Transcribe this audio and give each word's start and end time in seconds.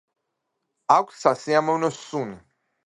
აქვს 0.95 1.21
სასიამოვნო 1.27 1.95
სუნი. 2.03 2.45